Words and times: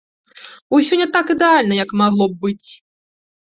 Усё 0.77 0.93
не 1.01 1.07
так 1.17 1.25
ідэальна, 1.35 1.73
як 1.83 1.89
магло 2.03 2.25
б 2.35 2.43
быць. 2.47 2.69